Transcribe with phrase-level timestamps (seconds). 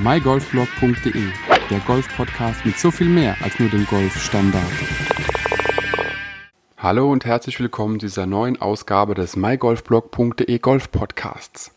[0.00, 1.24] mygolfblog.de,
[1.70, 4.64] der Golf-Podcast mit so viel mehr als nur dem Golfstandard.
[6.76, 11.72] Hallo und herzlich willkommen zu dieser neuen Ausgabe des mygolfblog.de Golf Podcasts.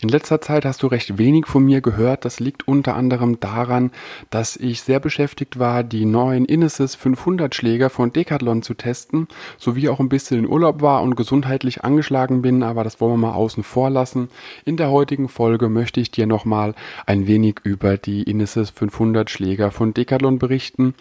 [0.00, 2.24] In letzter Zeit hast du recht wenig von mir gehört.
[2.24, 3.90] Das liegt unter anderem daran,
[4.30, 9.88] dass ich sehr beschäftigt war, die neuen Innesis 500 Schläger von Decathlon zu testen, sowie
[9.88, 13.34] auch ein bisschen in Urlaub war und gesundheitlich angeschlagen bin, aber das wollen wir mal
[13.34, 14.28] außen vor lassen.
[14.64, 16.74] In der heutigen Folge möchte ich dir nochmal
[17.06, 20.94] ein wenig über die Innesis 500 Schläger von Decathlon berichten.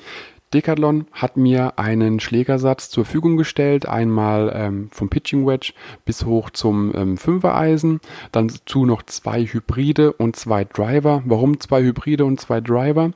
[0.53, 5.73] Decathlon hat mir einen Schlägersatz zur Verfügung gestellt, einmal ähm, vom Pitching Wedge
[6.05, 7.99] bis hoch zum ähm, Fünfer-Eisen,
[8.31, 11.23] dann dazu noch zwei Hybride und zwei Driver.
[11.25, 13.11] Warum zwei Hybride und zwei Driver?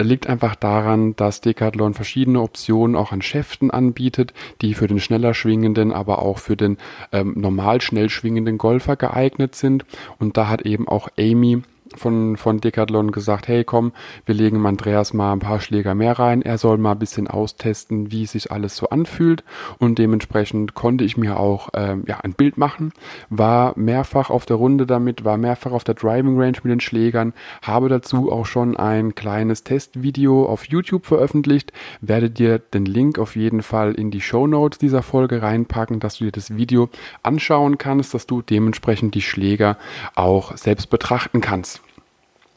[0.00, 5.34] Liegt einfach daran, dass Decathlon verschiedene Optionen auch an Schäften anbietet, die für den schneller
[5.34, 6.76] schwingenden, aber auch für den
[7.12, 9.84] ähm, normal schnell schwingenden Golfer geeignet sind.
[10.18, 11.62] Und da hat eben auch Amy
[11.96, 13.92] von, von Decathlon gesagt, hey komm,
[14.26, 16.42] wir legen Andreas mal ein paar Schläger mehr rein.
[16.42, 19.44] Er soll mal ein bisschen austesten, wie sich alles so anfühlt.
[19.78, 22.92] Und dementsprechend konnte ich mir auch ähm, ja, ein Bild machen.
[23.30, 27.32] War mehrfach auf der Runde damit, war mehrfach auf der Driving Range mit den Schlägern.
[27.62, 31.72] Habe dazu auch schon ein kleines Testvideo auf YouTube veröffentlicht.
[32.00, 36.18] Werde dir den Link auf jeden Fall in die Show Notes dieser Folge reinpacken, dass
[36.18, 36.88] du dir das Video
[37.22, 39.78] anschauen kannst, dass du dementsprechend die Schläger
[40.14, 41.83] auch selbst betrachten kannst.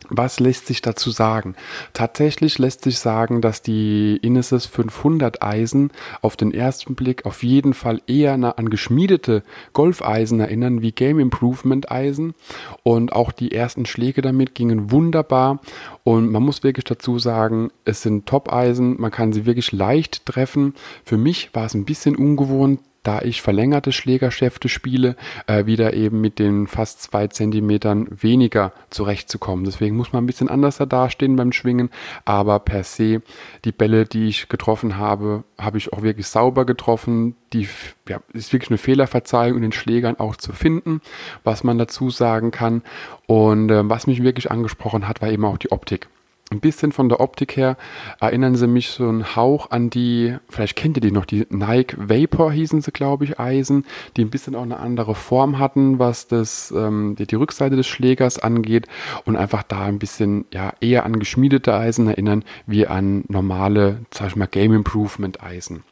[0.09, 1.55] Was lässt sich dazu sagen?
[1.93, 5.91] Tatsächlich lässt sich sagen, dass die Inesis 500 Eisen
[6.21, 11.91] auf den ersten Blick auf jeden Fall eher an geschmiedete Golfeisen erinnern wie Game Improvement
[11.91, 12.35] Eisen
[12.83, 15.59] und auch die ersten Schläge damit gingen wunderbar
[16.03, 20.73] und man muss wirklich dazu sagen, es sind Top-Eisen, man kann sie wirklich leicht treffen.
[21.03, 25.15] Für mich war es ein bisschen ungewohnt, da ich verlängerte Schlägerschäfte spiele,
[25.47, 29.63] äh, wieder eben mit den fast zwei Zentimetern weniger zurechtzukommen.
[29.63, 31.89] Deswegen muss man ein bisschen anders dastehen beim Schwingen,
[32.25, 33.21] aber per se
[33.63, 37.35] die Bälle, die ich getroffen habe, habe ich auch wirklich sauber getroffen.
[37.53, 37.69] Die
[38.09, 40.99] ja, ist wirklich eine Fehlerverzeihung in den Schlägern auch zu finden,
[41.45, 42.81] was man dazu sagen kann.
[43.25, 46.09] Und äh, was mich wirklich angesprochen hat, war eben auch die Optik
[46.49, 47.75] ein bisschen von der Optik her
[48.21, 51.97] erinnern sie mich so einen Hauch an die, vielleicht kennt ihr die noch, die Nike
[51.97, 53.85] Vapor hießen sie, glaube ich, Eisen,
[54.15, 57.87] die ein bisschen auch eine andere Form hatten, was das, ähm, die, die Rückseite des
[57.87, 58.87] Schlägers angeht
[59.25, 64.27] und einfach da ein bisschen, ja, eher an geschmiedete Eisen erinnern, wie an normale, sag
[64.29, 65.83] ich mal, Game Improvement Eisen.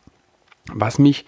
[0.74, 1.26] Was mich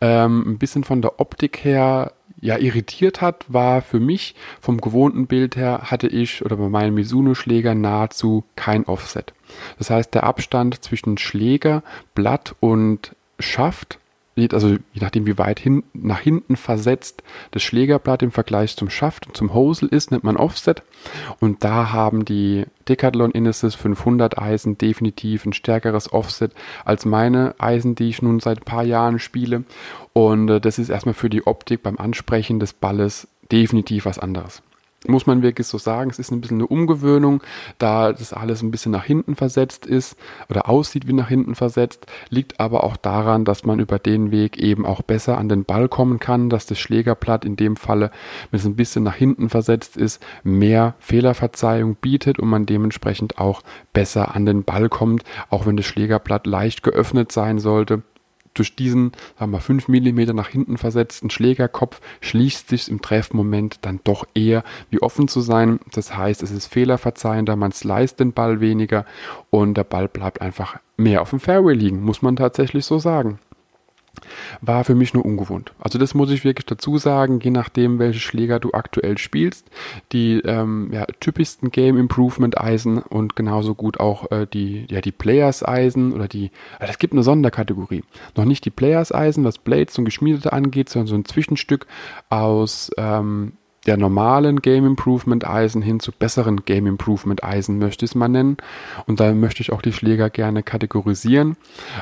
[0.00, 5.26] ähm, ein bisschen von der Optik her ja irritiert hat, war für mich vom gewohnten
[5.26, 9.32] Bild her hatte ich oder bei meinen Mizuno-Schläger nahezu kein Offset.
[9.78, 11.82] Das heißt, der Abstand zwischen Schläger,
[12.14, 13.98] Blatt und Schaft
[14.50, 19.26] also je nachdem wie weit hin, nach hinten versetzt das Schlägerblatt im Vergleich zum Schaft
[19.26, 20.82] und zum Hosel ist, nennt man Offset.
[21.40, 26.52] Und da haben die Decathlon Innesis 500 Eisen definitiv ein stärkeres Offset
[26.84, 29.64] als meine Eisen, die ich nun seit ein paar Jahren spiele.
[30.12, 34.62] Und äh, das ist erstmal für die Optik beim Ansprechen des Balles definitiv was anderes
[35.06, 37.42] muss man wirklich so sagen, es ist ein bisschen eine Umgewöhnung,
[37.78, 40.16] da das alles ein bisschen nach hinten versetzt ist
[40.48, 44.58] oder aussieht wie nach hinten versetzt, liegt aber auch daran, dass man über den Weg
[44.58, 48.10] eben auch besser an den Ball kommen kann, dass das Schlägerblatt in dem Falle,
[48.50, 53.62] wenn es ein bisschen nach hinten versetzt ist, mehr Fehlerverzeihung bietet und man dementsprechend auch
[53.92, 58.02] besser an den Ball kommt, auch wenn das Schlägerblatt leicht geöffnet sein sollte
[58.58, 64.00] durch diesen, sagen wir, 5 mm nach hinten versetzten Schlägerkopf schließt sich im Treffmoment dann
[64.04, 65.80] doch eher wie offen zu sein.
[65.92, 69.04] Das heißt, es ist fehlerverzeihender, man sliced den Ball weniger
[69.50, 73.38] und der Ball bleibt einfach mehr auf dem Fairway liegen, muss man tatsächlich so sagen
[74.60, 75.72] war für mich nur ungewohnt.
[75.78, 79.68] Also das muss ich wirklich dazu sagen, je nachdem, welche Schläger du aktuell spielst.
[80.12, 85.12] Die ähm, ja, typischsten Game Improvement Eisen und genauso gut auch äh, die, ja, die
[85.12, 86.50] Players Eisen oder die,
[86.80, 88.02] es äh, gibt eine Sonderkategorie.
[88.36, 91.86] Noch nicht die Players Eisen, was Blades und Geschmiedete angeht, sondern so ein Zwischenstück
[92.28, 93.52] aus ähm,
[93.86, 98.28] der normalen Game Improvement Eisen hin zu besseren Game Improvement Eisen, möchte ich es mal
[98.28, 98.56] nennen.
[99.06, 101.56] Und da möchte ich auch die Schläger gerne kategorisieren.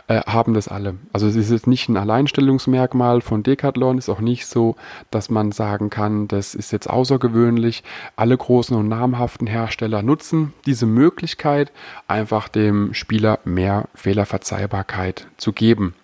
[0.08, 0.96] Äh, haben das alle.
[1.12, 4.76] Also es ist jetzt nicht ein Alleinstellungsmerkmal von Decathlon, ist auch nicht so,
[5.10, 7.84] dass man sagen kann, das ist jetzt außergewöhnlich.
[8.16, 11.72] Alle großen und namhaften Hersteller nutzen diese Möglichkeit,
[12.08, 15.94] einfach dem Spieler mehr Fehlerverzeihbarkeit zu geben.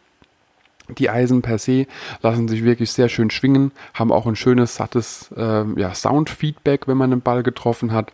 [0.99, 1.87] Die Eisen per se
[2.23, 6.97] lassen sich wirklich sehr schön schwingen, haben auch ein schönes, sattes äh, ja, Soundfeedback, wenn
[6.97, 8.13] man den Ball getroffen hat.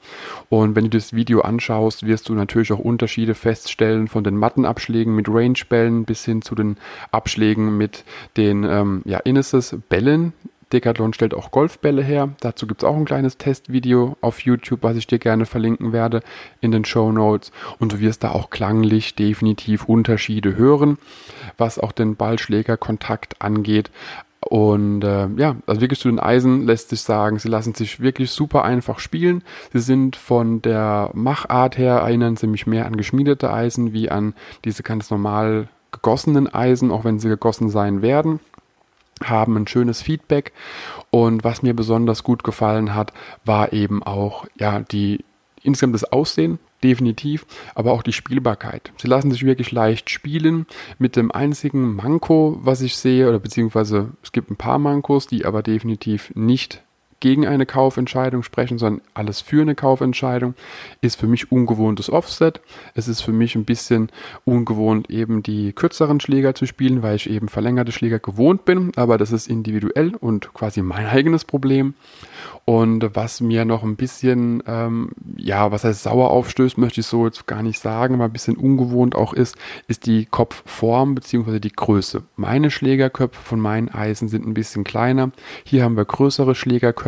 [0.49, 5.15] Und wenn du das Video anschaust, wirst du natürlich auch Unterschiede feststellen von den Mattenabschlägen
[5.15, 6.77] mit Range-Bällen bis hin zu den
[7.11, 8.05] Abschlägen mit
[8.37, 10.33] den ähm, ja, Inneses-Bällen,
[10.73, 12.31] Decathlon stellt auch Golfbälle her.
[12.41, 16.23] Dazu gibt es auch ein kleines Testvideo auf YouTube, was ich dir gerne verlinken werde
[16.61, 17.53] in den Show Notes.
[17.79, 20.99] Und du wirst da auch klanglich definitiv Unterschiede hören,
[21.57, 23.91] was auch den Ballschlägerkontakt angeht.
[24.41, 28.31] Und äh, ja, also wirklich zu den Eisen lässt sich sagen, sie lassen sich wirklich
[28.31, 29.43] super einfach spielen.
[29.73, 34.35] Sie sind von der Machart her, erinnern sie mich mehr an geschmiedete Eisen wie an
[34.65, 38.41] diese ganz normal gegossenen Eisen, auch wenn sie gegossen sein werden
[39.25, 40.53] haben ein schönes Feedback
[41.11, 43.13] und was mir besonders gut gefallen hat,
[43.45, 45.25] war eben auch ja die
[45.63, 48.93] insgesamt das Aussehen definitiv, aber auch die Spielbarkeit.
[48.99, 50.67] Sie lassen sich wirklich leicht spielen
[50.99, 55.45] mit dem einzigen Manko, was ich sehe oder beziehungsweise es gibt ein paar Mankos, die
[55.45, 56.83] aber definitiv nicht
[57.21, 60.55] gegen eine Kaufentscheidung sprechen, sondern alles für eine Kaufentscheidung,
[61.01, 62.61] ist für mich ungewohntes Offset.
[62.95, 64.11] Es ist für mich ein bisschen
[64.45, 69.19] ungewohnt, eben die kürzeren Schläger zu spielen, weil ich eben verlängerte Schläger gewohnt bin, aber
[69.19, 71.95] das ist individuell und quasi mein eigenes Problem.
[72.65, 77.25] Und was mir noch ein bisschen, ähm, ja, was heißt sauer aufstößt, möchte ich so
[77.25, 81.61] jetzt gar nicht sagen, aber ein bisschen ungewohnt auch ist, ist die Kopfform bzw.
[81.61, 82.25] die Größe.
[82.35, 85.31] Meine Schlägerköpfe von meinen Eisen sind ein bisschen kleiner.
[85.65, 87.06] Hier haben wir größere Schlägerköpfe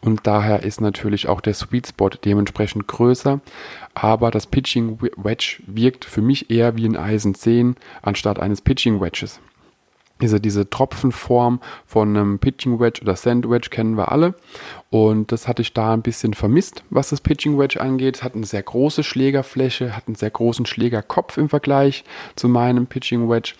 [0.00, 3.40] und daher ist natürlich auch der Sweet Spot dementsprechend größer.
[3.94, 9.00] Aber das Pitching Wedge wirkt für mich eher wie ein Eisen 10 anstatt eines Pitching
[9.00, 9.40] Wedges
[10.20, 14.34] diese, diese Tropfenform von einem Pitching Wedge oder Sand Wedge kennen wir alle.
[14.90, 18.22] Und das hatte ich da ein bisschen vermisst, was das Pitching Wedge angeht.
[18.22, 22.04] Hat eine sehr große Schlägerfläche, hat einen sehr großen Schlägerkopf im Vergleich
[22.36, 23.52] zu meinem Pitching Wedge.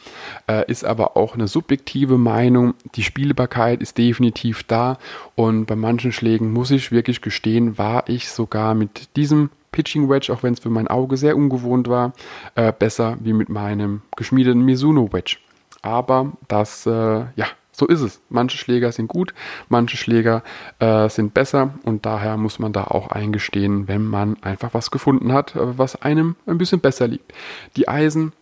[0.46, 2.74] Äh, ist aber auch eine subjektive Meinung.
[2.94, 4.98] Die Spielbarkeit ist definitiv da.
[5.34, 10.32] Und bei manchen Schlägen muss ich wirklich gestehen, war ich sogar mit diesem Pitching Wedge,
[10.32, 12.12] auch wenn es für mein Auge sehr ungewohnt war,
[12.54, 15.36] äh, besser wie mit meinem geschmiedeten Mizuno Wedge.
[15.82, 18.20] Aber das, äh, ja, so ist es.
[18.28, 19.32] Manche Schläger sind gut,
[19.68, 20.42] manche Schläger
[20.80, 25.32] äh, sind besser und daher muss man da auch eingestehen, wenn man einfach was gefunden
[25.32, 27.32] hat, äh, was einem ein bisschen besser liegt.
[27.76, 28.32] Die Eisen,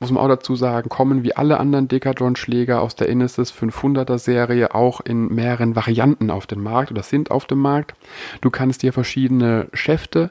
[0.00, 4.74] muss man auch dazu sagen, kommen wie alle anderen Decathlon-Schläger aus der Inesis 500er Serie
[4.74, 7.94] auch in mehreren Varianten auf den Markt oder sind auf dem Markt.
[8.42, 10.30] Du kannst dir verschiedene Schäfte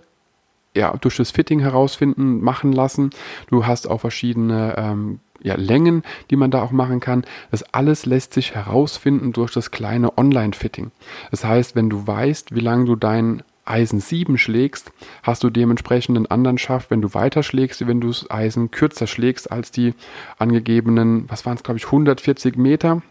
[0.75, 3.12] ja, durch das Fitting herausfinden, machen lassen.
[3.48, 7.25] Du hast auch verschiedene ähm, ja, Längen, die man da auch machen kann.
[7.52, 10.92] Das alles lässt sich herausfinden durch das kleine Online-Fitting.
[11.31, 14.92] Das heißt, wenn du weißt, wie lange du dein Eisen 7 schlägst,
[15.22, 19.08] hast du dementsprechend einen anderen Schaft, wenn du weiter schlägst, wenn du das Eisen kürzer
[19.08, 19.94] schlägst als die
[20.38, 23.02] angegebenen, was waren es, glaube ich, 140 Meter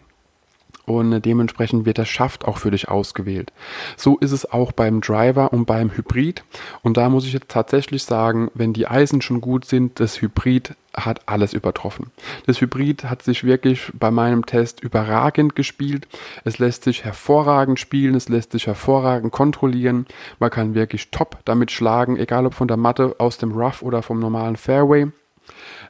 [0.85, 3.53] und dementsprechend wird der Schaft auch für dich ausgewählt.
[3.97, 6.43] So ist es auch beim Driver und beim Hybrid.
[6.83, 10.75] Und da muss ich jetzt tatsächlich sagen, wenn die Eisen schon gut sind, das Hybrid
[10.95, 12.11] hat alles übertroffen.
[12.47, 16.07] Das Hybrid hat sich wirklich bei meinem Test überragend gespielt.
[16.45, 20.07] Es lässt sich hervorragend spielen, es lässt sich hervorragend kontrollieren.
[20.39, 24.03] Man kann wirklich top damit schlagen, egal ob von der Matte, aus dem Rough oder
[24.03, 25.07] vom normalen Fairway.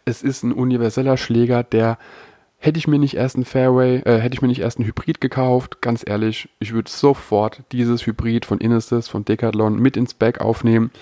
[0.04, 1.98] Es ist ein universeller Schläger, der
[2.64, 5.20] Hätte ich mir nicht erst ein Fairway, äh, hätte ich mir nicht erst ein Hybrid
[5.20, 10.40] gekauft, ganz ehrlich, ich würde sofort dieses Hybrid von Inesis, von Decathlon mit ins Bag
[10.40, 10.92] aufnehmen.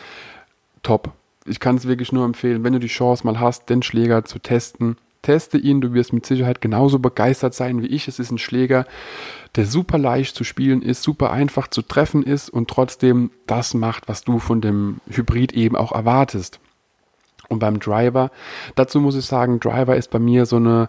[0.82, 1.12] Top.
[1.44, 4.38] Ich kann es wirklich nur empfehlen, wenn du die Chance mal hast, den Schläger zu
[4.38, 4.96] testen.
[5.20, 8.08] Teste ihn, du wirst mit Sicherheit genauso begeistert sein wie ich.
[8.08, 8.86] Es ist ein Schläger,
[9.54, 14.08] der super leicht zu spielen ist, super einfach zu treffen ist und trotzdem das macht,
[14.08, 16.58] was du von dem Hybrid eben auch erwartest.
[17.50, 18.30] Und beim Driver,
[18.76, 20.88] dazu muss ich sagen, Driver ist bei mir so eine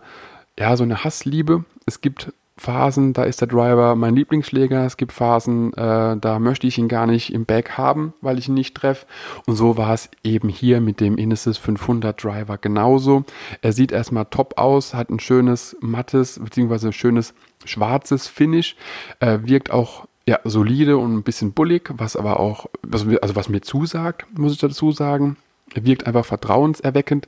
[0.58, 1.65] ja, so eine Hassliebe.
[1.86, 4.86] Es gibt Phasen, da ist der Driver mein Lieblingsschläger.
[4.86, 8.50] Es gibt Phasen, äh, da möchte ich ihn gar nicht im Back haben, weil ich
[8.50, 9.08] ihn nicht treffe.
[9.48, 13.24] Und so war es eben hier mit dem Inesis 500 Driver genauso.
[13.62, 16.91] Er sieht erstmal top aus, hat ein schönes mattes bzw.
[16.91, 17.34] schönes
[17.65, 18.75] schwarzes Finish,
[19.20, 23.62] äh, wirkt auch ja, solide und ein bisschen bullig, was aber auch, also was mir
[23.62, 25.38] zusagt, muss ich dazu sagen.
[25.74, 27.27] Er wirkt einfach vertrauenserweckend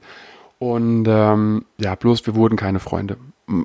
[0.63, 3.17] und ähm, ja, bloß wir wurden keine Freunde.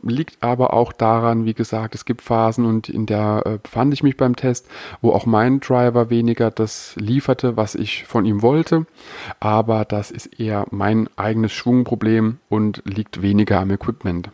[0.03, 4.03] Liegt aber auch daran, wie gesagt, es gibt Phasen und in der äh, befand ich
[4.03, 4.67] mich beim Test,
[5.01, 8.85] wo auch mein Driver weniger das lieferte, was ich von ihm wollte.
[9.39, 14.31] Aber das ist eher mein eigenes Schwungproblem und liegt weniger am Equipment.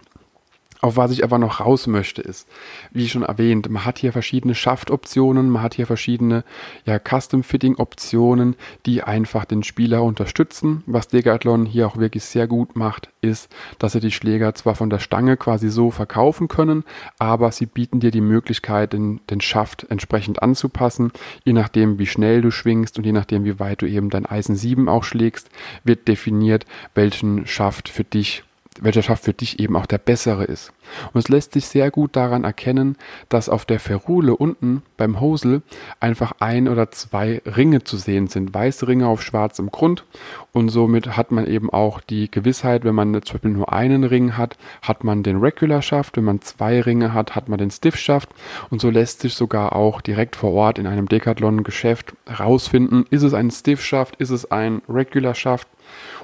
[0.80, 2.46] Auf was ich aber noch raus möchte, ist,
[2.90, 6.44] wie schon erwähnt, man hat hier verschiedene Schaftoptionen, man hat hier verschiedene
[6.84, 10.82] ja, Custom-Fitting-Optionen, die einfach den Spieler unterstützen.
[10.86, 14.90] Was Decathlon hier auch wirklich sehr gut macht, ist, dass sie die Schläger zwar von
[14.90, 16.84] der Stange quasi so verkaufen können,
[17.18, 21.12] aber sie bieten dir die Möglichkeit, den, den Schaft entsprechend anzupassen.
[21.44, 24.56] Je nachdem, wie schnell du schwingst und je nachdem, wie weit du eben dein Eisen
[24.56, 25.48] 7 auch schlägst,
[25.82, 28.44] wird definiert, welchen Schaft für dich
[28.80, 30.72] welcher Schaft für dich eben auch der bessere ist.
[31.12, 32.96] Und es lässt sich sehr gut daran erkennen,
[33.28, 35.62] dass auf der Ferrule unten beim Hosel
[36.00, 38.52] einfach ein oder zwei Ringe zu sehen sind.
[38.52, 40.04] Weiße Ringe auf schwarzem Grund.
[40.52, 44.36] Und somit hat man eben auch die Gewissheit, wenn man zum Beispiel nur einen Ring
[44.36, 46.16] hat, hat man den Regular Shaft.
[46.16, 48.30] Wenn man zwei Ringe hat, hat man den Stiff Shaft.
[48.70, 53.22] Und so lässt sich sogar auch direkt vor Ort in einem Decathlon Geschäft herausfinden, ist
[53.22, 55.68] es ein Stiff Shaft, ist es ein Regular Shaft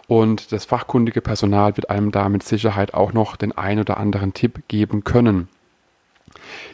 [0.08, 4.34] und das fachkundige Personal wird einem da mit Sicherheit auch noch den ein oder anderen
[4.34, 5.48] Tipp geben können.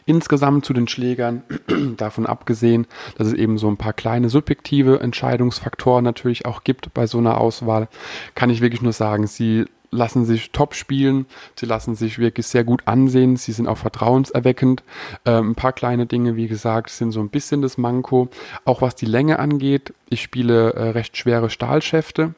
[0.05, 1.43] Insgesamt zu den Schlägern,
[1.97, 2.87] davon abgesehen,
[3.17, 7.39] dass es eben so ein paar kleine subjektive Entscheidungsfaktoren natürlich auch gibt bei so einer
[7.39, 7.87] Auswahl,
[8.35, 11.25] kann ich wirklich nur sagen, sie lassen sich top spielen,
[11.55, 14.83] sie lassen sich wirklich sehr gut ansehen, sie sind auch vertrauenserweckend.
[15.25, 18.29] Ähm, ein paar kleine Dinge, wie gesagt, sind so ein bisschen das Manko.
[18.65, 22.35] Auch was die Länge angeht, ich spiele äh, recht schwere Stahlschäfte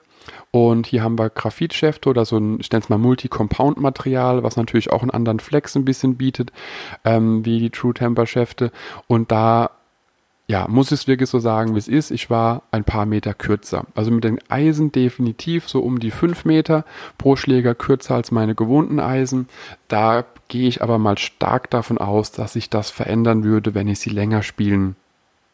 [0.52, 4.92] und hier haben wir Graphitschäfte oder so ein, ich nenne es mal Multi-Compound-Material, was natürlich
[4.92, 6.52] auch einen anderen Flex ein bisschen bietet,
[7.06, 8.72] ähm, wie die True Temper Schäfte.
[9.08, 9.72] Und da
[10.50, 12.10] ja, muss es wirklich so sagen, wie es ist.
[12.10, 13.86] Ich war ein paar Meter kürzer.
[13.94, 16.86] Also mit den Eisen definitiv so um die fünf Meter
[17.20, 19.48] pro Schläger kürzer als meine gewohnten Eisen.
[19.90, 24.00] Da gehe ich aber mal stark davon aus, dass sich das verändern würde, wenn ich
[24.00, 24.96] sie länger spielen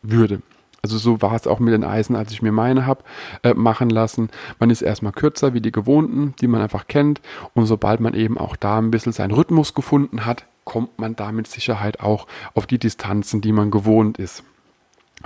[0.01, 0.41] würde.
[0.85, 3.03] Also so war es auch mit den Eisen, als ich mir meine habe
[3.41, 4.29] äh, machen lassen.
[4.59, 7.21] Man ist erstmal kürzer wie die gewohnten, die man einfach kennt.
[7.55, 11.31] Und sobald man eben auch da ein bisschen seinen Rhythmus gefunden hat, kommt man da
[11.31, 14.43] mit Sicherheit auch auf die Distanzen, die man gewohnt ist.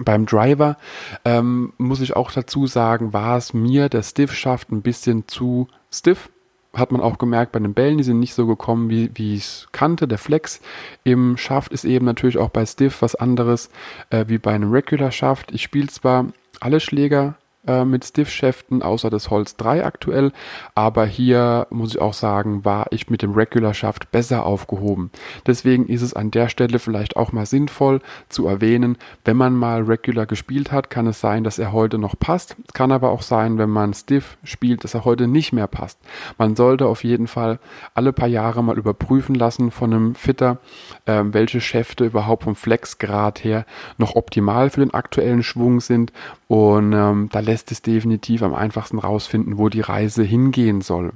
[0.01, 0.77] Beim Driver
[1.25, 6.29] ähm, muss ich auch dazu sagen, war es mir der Stiff-Schaft ein bisschen zu stiff
[6.73, 9.43] hat man auch gemerkt bei den Bällen, die sind nicht so gekommen, wie, wie ich
[9.43, 10.07] es kannte.
[10.07, 10.61] Der Flex
[11.03, 13.69] im Schaft ist eben natürlich auch bei Stiff was anderes
[14.11, 15.51] äh, wie bei einem Regular Schaft.
[15.51, 16.27] Ich spiele zwar
[16.59, 17.35] alle Schläger
[17.69, 20.31] äh, mit Stiff-Schäften, außer das Holz 3 aktuell.
[20.73, 25.11] Aber hier muss ich auch sagen, war ich mit dem Regular-Schaft besser aufgehoben.
[25.45, 29.83] Deswegen ist es an der Stelle vielleicht auch mal sinnvoll zu erwähnen, wenn man mal
[29.83, 32.55] Regular gespielt hat, kann es sein, dass er heute noch passt.
[32.67, 35.99] Es kann aber auch sein, wenn man Stiff spielt, dass er heute nicht mehr passt.
[36.38, 37.59] Man sollte auf jeden Fall
[37.93, 40.57] alle paar Jahre mal überprüfen lassen von einem Fitter,
[41.05, 43.65] äh, welche Schäfte überhaupt vom Flexgrad her
[43.97, 46.11] noch optimal für den aktuellen Schwung sind.
[46.47, 51.13] Und ähm, da lässt es definitiv am einfachsten rausfinden, wo die Reise hingehen soll.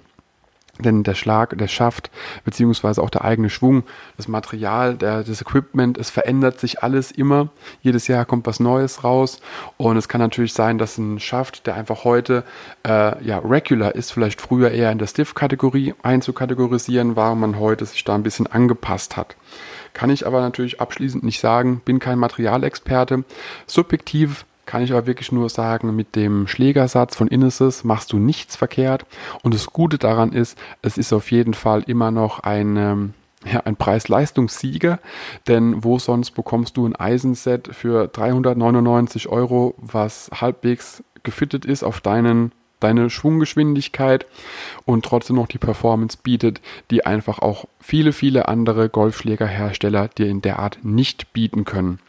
[0.79, 2.09] Denn der Schlag, der Schaft,
[2.45, 3.83] beziehungsweise auch der eigene Schwung,
[4.17, 7.49] das Material, der, das Equipment, es verändert sich alles immer.
[7.83, 9.39] Jedes Jahr kommt was Neues raus.
[9.77, 12.43] Und es kann natürlich sein, dass ein Schaft, der einfach heute
[12.87, 17.85] äh, ja, regular ist, vielleicht früher eher in der Stiff-Kategorie einzukategorisieren war und man heute
[17.85, 19.35] sich da ein bisschen angepasst hat.
[19.93, 23.23] Kann ich aber natürlich abschließend nicht sagen, bin kein Materialexperte.
[23.67, 28.55] Subjektiv kann ich aber wirklich nur sagen, mit dem Schlägersatz von Inneses machst du nichts
[28.55, 29.05] verkehrt.
[29.41, 33.13] Und das Gute daran ist, es ist auf jeden Fall immer noch ein, ähm,
[33.45, 34.99] ja, ein Preis-Leistungssieger,
[35.47, 41.99] denn wo sonst bekommst du ein Eisenset für 399 Euro, was halbwegs gefittet ist auf
[42.01, 42.51] deinen
[42.83, 44.25] deine Schwunggeschwindigkeit
[44.85, 46.61] und trotzdem noch die Performance bietet,
[46.91, 51.99] die einfach auch viele, viele andere Golfschlägerhersteller dir in der Art nicht bieten können.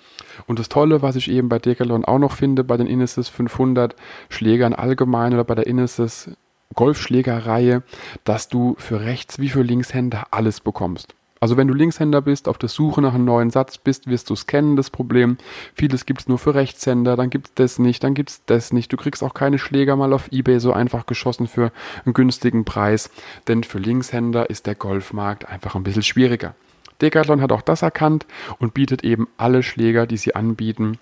[0.46, 3.94] Und das Tolle, was ich eben bei Decathlon auch noch finde, bei den Inesis 500
[4.28, 6.30] Schlägern allgemein oder bei der Inesis
[6.74, 7.82] Golfschlägerreihe,
[8.24, 11.14] dass du für Rechts- wie für Linkshänder alles bekommst.
[11.44, 14.32] Also wenn du Linkshänder bist, auf der Suche nach einem neuen Satz bist, wirst du
[14.32, 15.36] es kennen, das Problem.
[15.74, 18.72] Vieles gibt es nur für Rechtshänder, dann gibt es das nicht, dann gibt es das
[18.72, 18.90] nicht.
[18.90, 21.70] Du kriegst auch keine Schläger mal auf Ebay so einfach geschossen für
[22.06, 23.10] einen günstigen Preis,
[23.46, 26.54] denn für Linkshänder ist der Golfmarkt einfach ein bisschen schwieriger.
[27.02, 28.24] Decathlon hat auch das erkannt
[28.58, 30.98] und bietet eben alle Schläger, die sie anbieten,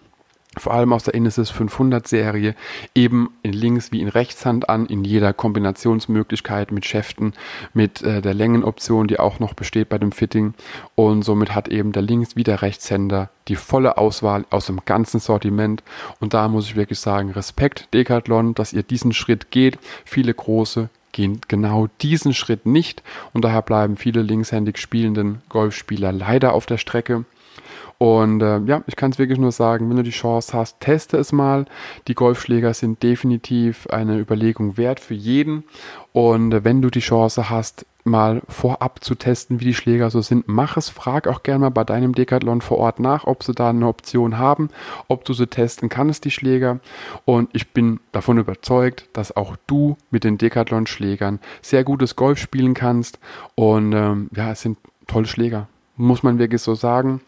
[0.58, 2.54] vor allem aus der Inesis 500 Serie,
[2.94, 7.32] eben in Links wie in Rechtshand an, in jeder Kombinationsmöglichkeit mit Schäften,
[7.72, 10.54] mit äh, der Längenoption, die auch noch besteht bei dem Fitting.
[10.94, 15.20] Und somit hat eben der Links wie der Rechtshänder die volle Auswahl aus dem ganzen
[15.20, 15.82] Sortiment.
[16.20, 19.78] Und da muss ich wirklich sagen, Respekt Decathlon, dass ihr diesen Schritt geht.
[20.04, 26.54] Viele große gehen genau diesen Schritt nicht und daher bleiben viele linkshändig spielenden Golfspieler leider
[26.54, 27.24] auf der Strecke.
[28.02, 31.18] Und äh, ja, ich kann es wirklich nur sagen, wenn du die Chance hast, teste
[31.18, 31.66] es mal.
[32.08, 35.62] Die Golfschläger sind definitiv eine Überlegung wert für jeden.
[36.10, 40.20] Und äh, wenn du die Chance hast, mal vorab zu testen, wie die Schläger so
[40.20, 40.88] sind, mach es.
[40.88, 44.36] Frag auch gerne mal bei deinem Decathlon vor Ort nach, ob sie da eine Option
[44.36, 44.70] haben,
[45.06, 46.80] ob du sie testen kannst, die Schläger.
[47.24, 52.74] Und ich bin davon überzeugt, dass auch du mit den Decathlon-Schlägern sehr gutes Golf spielen
[52.74, 53.20] kannst.
[53.54, 55.68] Und ähm, ja, es sind tolle Schläger.
[55.96, 57.20] Muss man wirklich so sagen.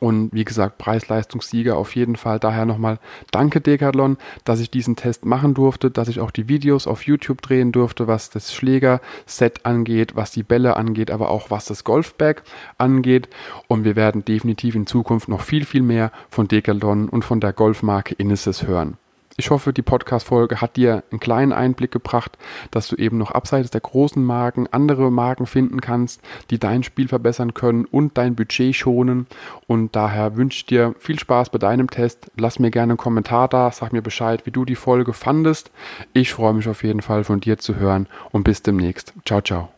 [0.00, 2.38] Und wie gesagt, Preis-Leistungssieger auf jeden Fall.
[2.38, 2.98] Daher nochmal
[3.30, 7.42] danke Decathlon, dass ich diesen Test machen durfte, dass ich auch die Videos auf YouTube
[7.42, 12.42] drehen durfte, was das Schlägerset angeht, was die Bälle angeht, aber auch was das Golfbag
[12.76, 13.28] angeht.
[13.66, 17.52] Und wir werden definitiv in Zukunft noch viel, viel mehr von Decathlon und von der
[17.52, 18.96] Golfmarke Inneses hören.
[19.40, 22.36] Ich hoffe, die Podcast-Folge hat dir einen kleinen Einblick gebracht,
[22.72, 27.06] dass du eben noch abseits der großen Marken andere Marken finden kannst, die dein Spiel
[27.06, 29.28] verbessern können und dein Budget schonen.
[29.68, 32.32] Und daher wünsche ich dir viel Spaß bei deinem Test.
[32.36, 35.70] Lass mir gerne einen Kommentar da, sag mir Bescheid, wie du die Folge fandest.
[36.14, 39.14] Ich freue mich auf jeden Fall von dir zu hören und bis demnächst.
[39.24, 39.77] Ciao, ciao.